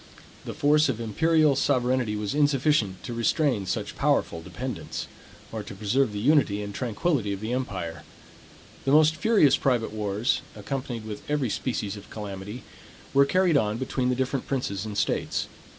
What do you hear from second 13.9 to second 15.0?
the different princes and